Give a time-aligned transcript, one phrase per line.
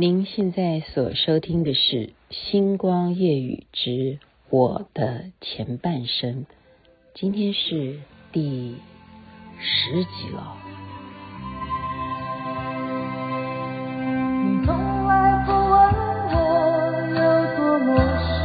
[0.00, 1.96] 您现在所收听的是
[2.30, 6.44] 《星光夜雨之我的前半生》，
[7.14, 7.98] 今天是
[8.30, 8.76] 第
[9.58, 10.54] 十集了。
[14.44, 15.68] 你从来不问
[16.30, 16.38] 我
[17.10, 17.18] 有
[17.56, 18.38] 多陌生，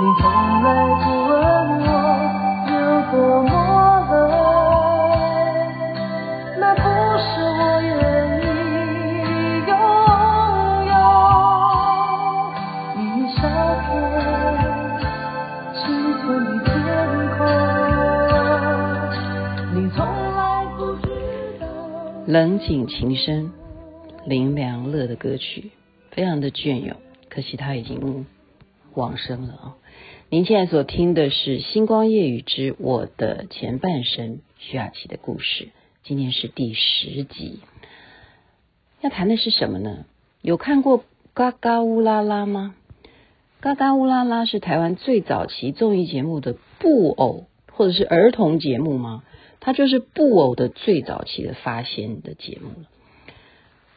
[0.00, 0.26] 你从
[22.30, 23.50] 冷井情深，
[24.24, 25.72] 林良乐的歌曲
[26.12, 26.96] 非常的隽永，
[27.28, 28.24] 可惜他已经
[28.94, 29.74] 往生了啊。
[30.28, 35.70] 您现在所听的是《星光夜雨之我的前半生》徐雅琪的故事，
[36.04, 37.58] 今天是第十集。
[39.00, 40.04] 要谈的是什么呢？
[40.40, 41.00] 有看过
[41.34, 42.76] 《嘎嘎乌拉拉》吗？
[43.60, 49.24] 《嘎嘎乌拉拉》是台湾最早期综艺节目的布偶或者是儿童节目吗？
[49.60, 52.88] 它就是布偶的最早期的发现的节目了。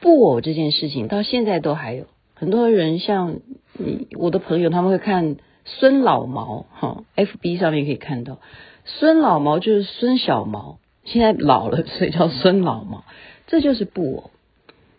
[0.00, 2.04] 布偶这件事情到现在都还有
[2.34, 3.40] 很多人，像
[3.72, 8.38] 你我的朋友，他们会看孙老毛哈，FB 上面可以看到
[8.84, 13.04] 孙老毛就是孙小毛，现在老了，所以叫孙老毛。
[13.46, 14.30] 这就是布偶。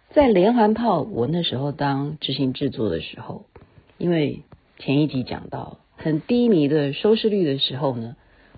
[0.09, 3.45] 在连环炮，我那时候当执行制作的时候，
[3.99, 4.41] 因为
[4.79, 8.15] 前一集讲到很低迷的收视率的时候呢，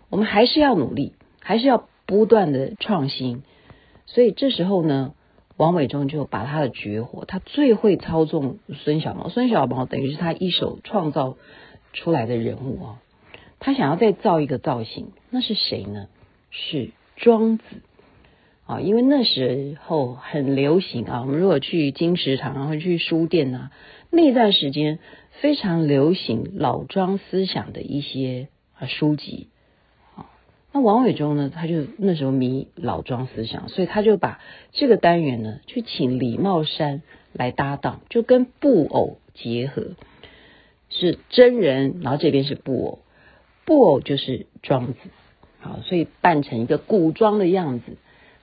[0.09, 1.11] 我们还是要努力。
[1.42, 3.44] 还是要不断的创新，
[4.06, 5.14] 所以这时候呢，
[5.58, 11.38] 王伟忠就把他的绝活，他最会操纵孙小毛，孙小毛等于是他一手创造
[11.94, 13.02] 出来的人物啊。
[13.60, 16.08] 他想要再造一个造型，那是谁呢？
[16.50, 17.64] 是庄子
[18.66, 21.22] 啊，因为那时候很流行啊。
[21.22, 23.72] 我们如果去金石堂啊，或者去书店啊，
[24.12, 25.00] 那段时间
[25.42, 29.50] 非常流行老庄思想的一些啊书籍。
[30.72, 34.40] 那王伟忠呢，他就那时候迷老庄思想，所以他就把
[34.72, 37.02] 这个单元呢，去请李茂山
[37.34, 39.96] 来搭档，就跟布偶结合，
[40.90, 43.00] 是真人，然后这边是布偶，
[43.66, 45.00] 布偶就是庄子，
[45.60, 47.98] 好，所以扮成一个古装的样子。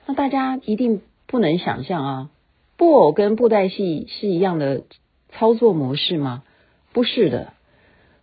[0.05, 2.29] 那大家一定不能想象啊，
[2.75, 4.83] 布偶跟布袋戏是一样的
[5.31, 6.43] 操作模式吗？
[6.91, 7.53] 不是的，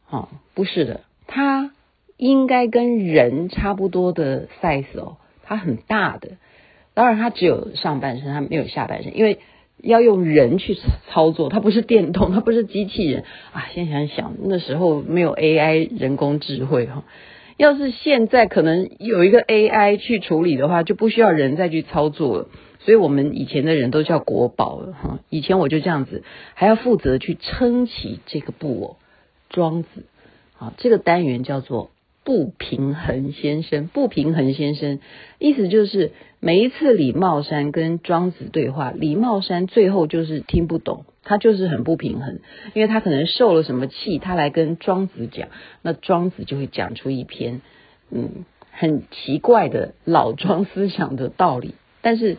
[0.05, 1.74] 好，不是的，他。
[2.25, 6.39] 应该跟人差不多的 size 哦，它很大的，
[6.95, 9.41] 当然它只有上半身，它没有下半身，因为
[9.83, 10.75] 要用人去
[11.11, 13.67] 操作，它不是电动，它不是机器人啊。
[13.75, 17.05] 现在想想，那时候没有 AI 人工智慧哈，
[17.59, 22.49] 要是现在可能有一个 AI 去处理的话，就不需要人再去操作了。
[22.79, 25.19] 所以我们以前的人都叫国宝了哈。
[25.29, 26.23] 以前我就这样子，
[26.55, 28.97] 还要负责去撑起这个布偶
[29.51, 30.07] 庄子
[30.59, 31.91] 啊，这个单元叫做。
[32.25, 34.99] 不平衡先生，不平衡先生，
[35.39, 42.41] 意思就是每一次李茂山跟庄子对话，李茂山最后就是听不懂，他就是很不平衡，
[42.73, 45.49] 因为他可能受了什么气，他来跟庄子讲，
[45.83, 47.61] 那庄子就会讲出一篇
[48.11, 52.39] 嗯很奇怪的老庄思想的道理，但是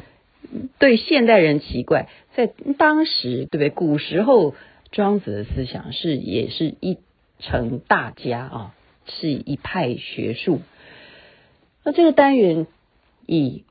[0.79, 2.47] 对现代人奇怪，在
[2.77, 3.69] 当时对不对？
[3.69, 4.55] 古时候
[4.91, 6.97] 庄子的思想是也是一
[7.39, 8.75] 成大家啊。
[9.07, 10.61] 是一派学术，
[11.83, 12.67] 那这个单元
[13.25, 13.63] 以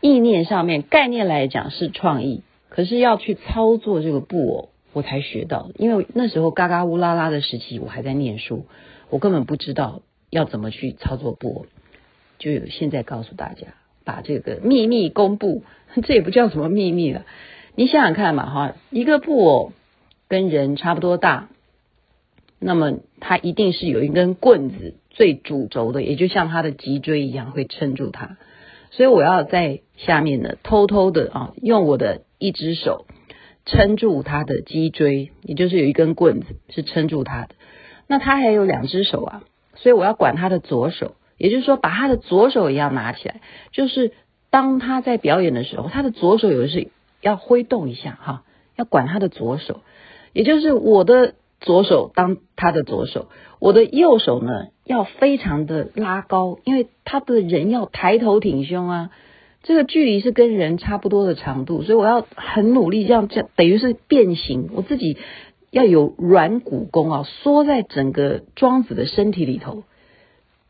[0.00, 5.70] 意念上面概念来讲是创意，可是要去操作这个布偶，我才学到。
[5.76, 8.66] 因为那时候嘎嘎乌拉拉的时期，我还在念书，
[9.10, 11.66] 我根本不知道要怎么去操作布偶。
[12.38, 13.68] 就有现在告诉大家，
[14.04, 15.62] 把这个秘密公布，
[16.04, 17.24] 这也不叫什么秘密了。
[17.74, 19.72] 你想想看嘛，哈，一个布偶
[20.28, 21.48] 跟人差不多大。
[22.58, 28.38] 那么它一定是有一根棍子最主轴的，也就像它的脊椎一样会撑住它。
[28.90, 33.06] 所以我要在下面呢，偷偷的啊，用我的一只手
[33.66, 37.48] 撑住它的脊椎，也就是有一根棍子是撑住它的。
[38.06, 39.42] 那它还有两只手啊，
[39.74, 44.12] 所以我要管它的左手，也就是说把它的左手也要拿起来，就是
[44.50, 46.88] 当他在表演的时候，他的左手有的是
[47.20, 48.44] 要挥动一下哈，
[48.76, 49.82] 要管他的左手，
[50.32, 51.34] 也就是我的。
[51.66, 53.26] 左手当他的左手，
[53.58, 59.10] 我的右手呢要非常的拉高，因为他的人要抬头挺胸啊，
[59.64, 65.16] 这个距离是跟人差不多的长度，所以我要很努力，这样这样等于是变形，我自己
[65.72, 69.82] 要有软骨功啊，缩在整个庄子的身体里头。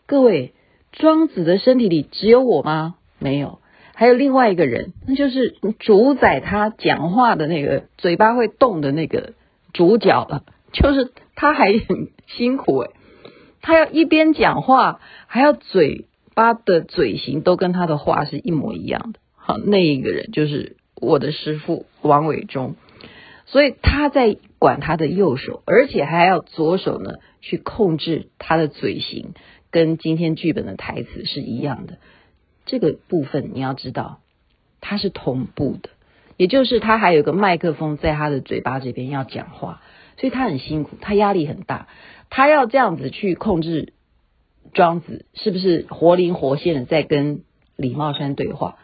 [0.06, 0.54] 各位，
[0.93, 2.94] 庄子的身体里只有我吗？
[3.19, 3.58] 没有，
[3.94, 9.34] 还有另外一个人，那就是主宰他讲话的那个嘴巴会动的那个
[9.75, 12.90] 主角了，就是他还很辛苦诶，
[13.62, 19.20] 他要一边讲话，还要嘴巴的嘴型都跟他的话是一模一样的。
[19.34, 22.74] 好，那一个人就是我的师傅王伟忠，
[23.46, 29.34] 所以他在管他的右手，而且还要左手呢去控制他的嘴型，
[29.70, 31.98] 跟今天剧本的台词是一样的。
[32.64, 34.20] 这个部分你要知道，
[34.80, 35.90] 它是同步的，
[36.36, 39.80] 也就是他还有个麦克风在他的嘴巴这边要讲话，
[40.16, 41.88] 所以他很辛苦，他压力很大，
[42.30, 43.92] 他要这样子去控制
[44.72, 47.42] 庄子，是不是活灵活现的在跟
[47.76, 48.76] 李茂山对话？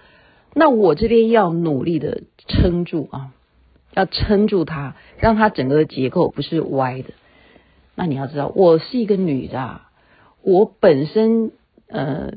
[0.55, 3.33] 那我这边要努力的撑住啊，
[3.95, 7.15] 要撑住他，让他整个结构不是歪的。
[7.95, 9.91] 那你要知道，我是一个女的啊，
[10.43, 11.53] 我本身
[11.89, 12.33] 呃。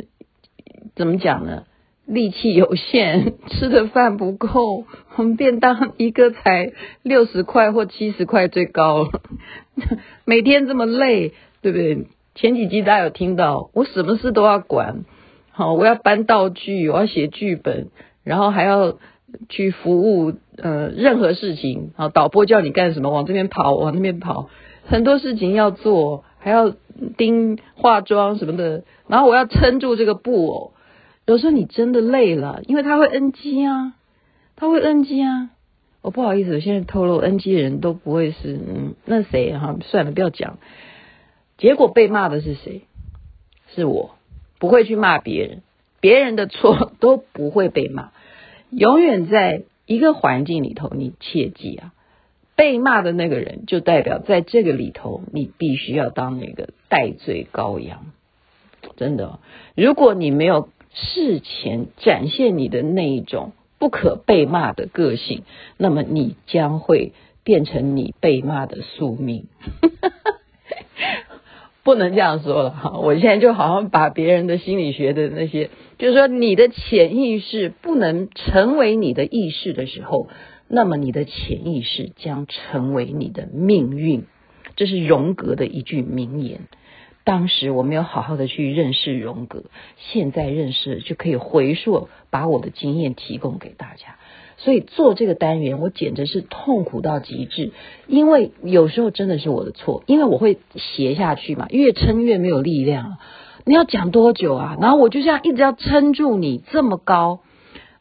[0.96, 1.66] 怎么讲呢？
[2.06, 4.86] 力气有限， 吃的饭不够，
[5.16, 6.72] 我 们便当一个才
[7.02, 9.22] 六十块或七十块最高了。
[10.26, 12.08] 每天这么累，对不对？
[12.36, 15.06] 前几集大家有听到，我什么事都要管，
[15.52, 17.88] 好，我要搬道具，我要写剧本，
[18.24, 18.98] 然后还要
[19.50, 21.92] 去服务呃任何事情。
[21.96, 24.50] 好，导播叫你干什么，往这边跑，往那边跑，
[24.86, 26.74] 很多事情要做，还要
[27.18, 30.74] 盯化妆什么的，然后我要撑住这个布偶。
[31.26, 33.96] 有时候你真的累了，因为他会 NG 啊，
[34.56, 35.50] 他会 NG 啊。
[36.02, 39.76] 我不好意思，我现在透露 NG 的人都不会是嗯，那谁哈？
[39.82, 40.60] 算了，不要讲。
[41.58, 42.84] 结果被骂的是谁？
[43.74, 44.14] 是我，
[44.60, 45.64] 不会去骂别人，
[46.00, 48.12] 别人的错 都不会被骂。
[48.70, 51.94] 永远在一个环境里头，你切记啊，
[52.56, 58.06] 被骂的那个人就代表在这个里头，你必须要当那个代罪羔羊。
[58.96, 59.40] 真的，
[59.76, 60.70] 如果你没有。
[60.96, 65.44] 事前展现你的那一种不可被骂的个性，
[65.78, 67.12] 那么你将会
[67.44, 69.46] 变成你被骂的宿命。
[71.84, 75.70] 不能这样说了哈，我现在就好像把别人的心理学的那些，
[76.00, 80.28] 就是说你的潜意识不能成为你的意识的时候，
[80.68, 84.24] 那么你的潜意识将成为你的命运。
[84.76, 86.62] 这是荣格的一句名言。
[87.26, 89.64] 当时我没有好好的去认识荣格，
[89.98, 94.18] 现在认识就可以回溯，把我的经验提供给大家。
[94.58, 97.72] 所以做这个单元，我简直是痛苦到极致，
[98.08, 103.18] 因为有时候真的是我的错，因为我会斜下去嘛，越撑越没有力量。
[103.66, 104.78] 你要讲多久啊？
[104.80, 107.40] 然后我就这样一直要撑住你这么高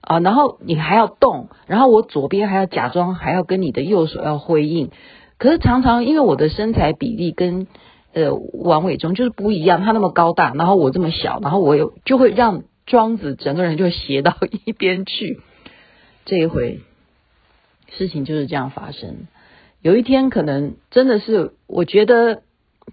[0.02, 4.90] 啊，然后你还要动，然后我左边还要假装还要跟你的右手要呼应，
[5.38, 7.66] 可是常常因为我的身材比例跟。
[8.14, 15.40] 呃，王伟忠就是不一样，他那么高大，然后我这么小，然后我又就会让庄子整个人就斜到 一边去。
[16.24, 16.80] 这一回
[17.90, 19.26] 事情就是这样发生。
[19.82, 22.42] 有一天可能真的是我觉得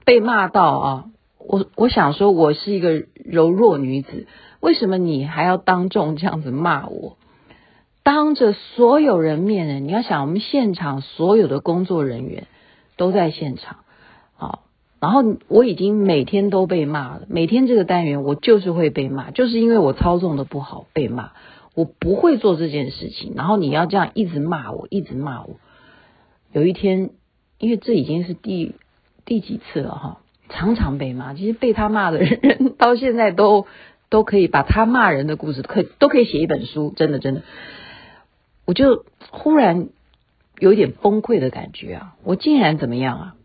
[0.03, 1.05] 被骂到啊，
[1.37, 4.27] 我我想说我是一个柔弱女子，
[4.59, 7.17] 为什么你还要当众这样子骂我？
[8.03, 9.79] 当着所有人面呢？
[9.79, 12.47] 你要想我们现场所有的工作人员
[12.97, 13.85] 都在现场，
[15.01, 21.31] 然后我已经每天都被骂了，每天这个单元我就是会被骂，就是因为我操纵的不好被骂。
[21.73, 25.55] 我不会做这件事情，然后你要这样一直骂我，一直骂我。
[26.51, 27.11] 有一天，
[27.57, 28.75] 因为这已经是第
[29.23, 30.17] 第几次了哈，
[30.49, 31.33] 常常被骂。
[31.33, 33.67] 其实被他骂的人到现在都
[34.09, 37.41] 都可以把他骂人的故事可都可以写一本书，真的真的。
[38.65, 39.87] 我就忽然
[40.59, 42.15] 有一点崩溃的感觉啊！
[42.23, 43.35] 我竟然怎么样啊？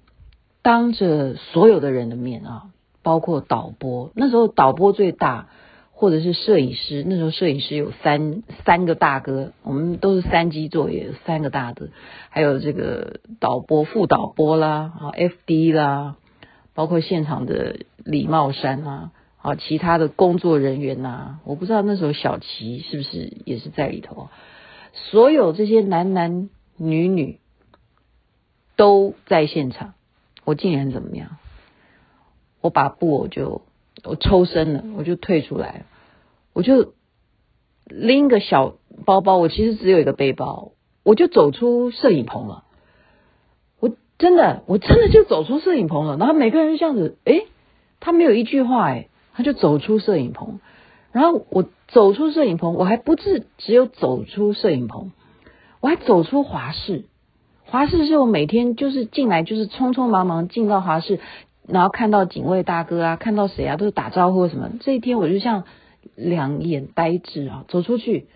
[0.66, 2.70] 当着所有的人的面啊，
[3.04, 5.46] 包括导播，那时候导播最大，
[5.92, 11.90] 或者是摄影师，那时候摄影师有三三个大哥，我们都是三机作业，三个大哥，
[12.30, 16.16] 还有这个导播、副导播啦，啊，FD 啦，
[16.74, 24.30] 包括现场的李茂山啊，啊，其他的工作人员呐、我不知道那时候小齐是不是也是在里头，
[24.92, 27.38] 所有这些男男女女
[28.74, 29.92] 都在现场。
[30.46, 31.36] 我竟然怎么样？
[32.62, 33.62] 我把布偶就
[34.02, 35.84] 我抽身了，我就退出来，
[36.52, 36.94] 我就
[37.84, 40.72] 拎个小包包，我其实只有一个背包，
[41.02, 42.64] 我就走出摄影棚了。
[43.78, 46.16] 我真的，我真的就走出摄影棚了。
[46.16, 47.42] 然后每个人就这样子，哎，
[48.00, 50.60] 他没有一句话，哎，他就走出摄影棚。
[51.12, 55.12] 然后我走出摄影棚，我还不是只有走出摄影棚，
[55.80, 57.04] 我还走出华视。
[57.68, 61.18] 华视是我每天就是进来就是匆匆忙忙进到华视，
[61.66, 64.70] 然后看到警卫大哥啊，看到谁啊都是打招呼什么。
[64.80, 65.64] 这一天我就像
[66.14, 68.28] 两眼呆滞啊，走出去，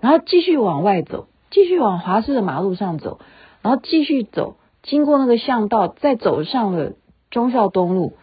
[0.00, 3.20] 然后继续往外走，继续往华师的马路上走，
[3.60, 6.92] 然后继续走，经过那个巷道，再走上了
[7.30, 8.14] 忠孝东路，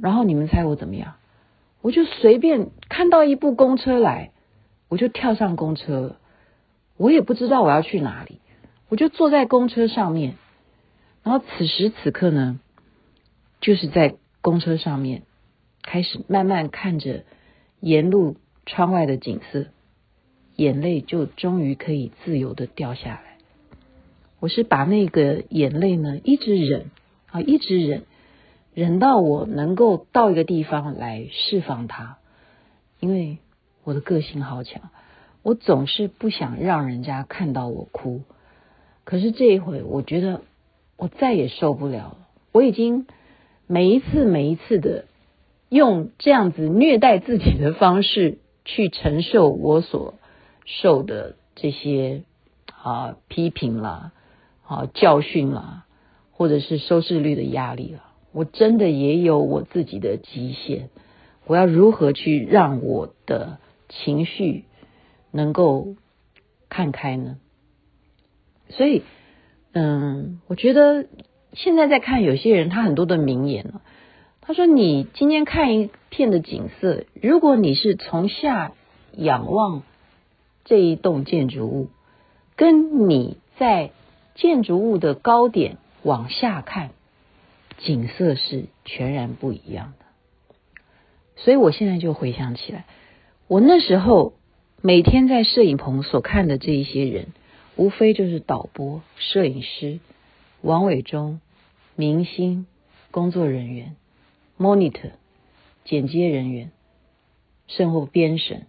[0.00, 1.12] 然后你们猜我怎么样？
[1.82, 4.32] 我就随便看到一部公车来，
[4.88, 6.16] 我就跳上公车了。
[6.96, 8.40] 我也不知道我要去哪里，
[8.90, 10.34] 我就坐在公车上面。
[11.22, 12.60] 然后此时此刻呢，
[13.60, 15.22] 就是在公车上面
[15.82, 17.24] 开始慢慢看着
[17.80, 19.66] 沿路窗外的景色，
[20.56, 23.38] 眼泪就终于可以自由的掉下来。
[24.40, 26.90] 我是把那个眼泪呢一直忍
[27.30, 28.02] 啊，一直忍。
[28.72, 32.18] 忍到我能够到一个地方来释放它，
[33.00, 33.38] 因为
[33.82, 34.90] 我的个性好强，
[35.42, 38.22] 我总是不想让人家看到我哭。
[39.04, 40.42] 可是这一回，我觉得
[40.96, 42.28] 我再也受不了了。
[42.52, 43.06] 我已经
[43.66, 45.04] 每一次每一次的
[45.68, 50.14] 用这样子虐待自己的方式去承受我所
[50.64, 52.22] 受的这些
[52.82, 54.12] 啊批评啦、
[54.66, 55.86] 啊教训啦，
[56.32, 58.04] 或者是收视率的压力了。
[58.32, 60.88] 我真的也有我自己的极限，
[61.46, 64.64] 我要如何去让我的情绪
[65.32, 65.96] 能够
[66.68, 67.38] 看开呢？
[68.70, 69.02] 所以，
[69.72, 71.06] 嗯，我觉得
[71.52, 73.82] 现在在看有些人，他很多的名言了。
[74.40, 78.72] 他说：“你今天看一片的景色，如果你是从下
[79.12, 79.82] 仰望
[80.64, 81.88] 这一栋建筑物，
[82.56, 83.90] 跟你在
[84.34, 86.90] 建筑物的高点往下看。”
[87.82, 90.04] 景色是全然不一样的，
[91.36, 92.84] 所以我现在就回想起来，
[93.48, 94.34] 我那时候
[94.82, 97.28] 每天在摄影棚所看的这一些人，
[97.80, 100.00] 无非就是导播、摄影师、
[100.60, 101.40] 王伟忠、
[101.96, 102.66] 明星、
[103.10, 103.96] 工作人员、
[104.58, 105.12] monitor、
[105.86, 106.72] 剪接人员、
[107.68, 108.66] 甚或编审。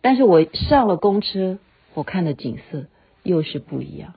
[0.00, 1.58] 但是我上了公车，
[1.92, 2.86] 我看的景色
[3.22, 4.14] 又是不一样。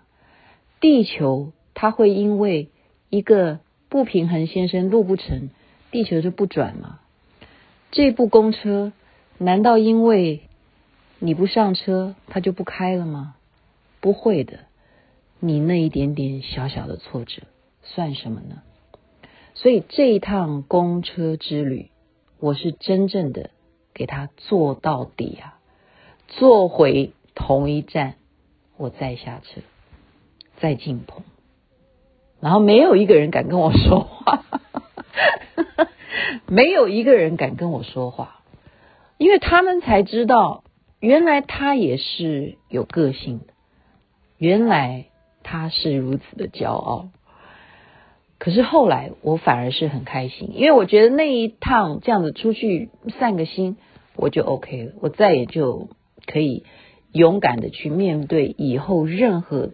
[0.80, 2.70] 地球它会因为
[3.10, 5.50] 一个不平衡先生路不成，
[5.92, 7.01] 地球就不转吗？
[7.92, 8.94] 这部公车
[9.38, 10.44] 难道因为
[11.20, 13.36] 你不上车，它就不开了吗？
[14.03, 14.60] 不会的，
[15.39, 17.43] 你那一点点小小的挫折
[17.83, 18.62] 算什么呢？
[19.53, 21.89] 所以这一趟公车之旅，
[22.41, 23.51] 我是真正的
[23.93, 25.57] 给他坐到底啊，
[26.27, 28.15] 坐回同一站，
[28.75, 29.62] 我再下车，
[30.57, 31.24] 再进棚。
[32.41, 34.43] 然后没有一个人敢跟我说话，
[36.45, 38.41] 没有一个人敢跟我说话，
[39.17, 40.65] 因为他们才知道，
[41.00, 43.52] 原来他也是有个性的，
[44.43, 45.05] 原来
[45.41, 47.07] 他是如此的骄傲。
[48.39, 53.77] 可是后来我反而是很开心，因为我觉得那一趟这样子出去散个心，
[54.17, 55.88] 我就 OK 了，我再也就
[56.25, 56.65] 可以
[57.13, 59.69] 勇敢的去面对以后任何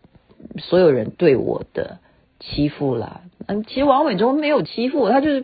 [0.60, 1.98] 所有人对我的。
[2.42, 5.44] 欺负了，嗯，其实王伟忠没有欺负我，他就是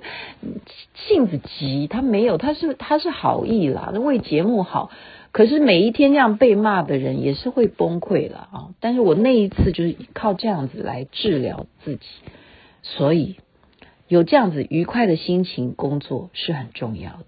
[0.93, 4.91] 性子急，他没有，他是他是好意啦，为节目好。
[5.35, 8.69] 可是每一天这样被骂的人也是会崩溃了啊！
[8.79, 12.05] 但是我那一次就是靠这样子来治疗自己，
[12.83, 13.35] 所以
[14.07, 17.25] 有这样子愉快的心情工作是很重要的。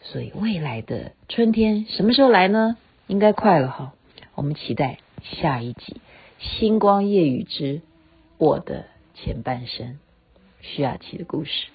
[0.00, 2.78] 所以未来的春天什么时候来呢？
[3.06, 3.92] 应该快了哈，
[4.34, 5.96] 我们期待下一集
[6.58, 7.82] 《星光夜雨之
[8.38, 8.86] 我的》
[9.22, 9.98] 前半生，
[10.62, 11.66] 徐雅琪的故事。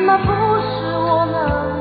[0.00, 0.30] 那不
[0.62, 1.77] 是我们